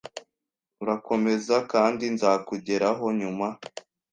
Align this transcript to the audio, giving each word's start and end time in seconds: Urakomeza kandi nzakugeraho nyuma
Urakomeza 0.83 1.55
kandi 1.71 2.03
nzakugeraho 2.15 3.05
nyuma 3.19 3.47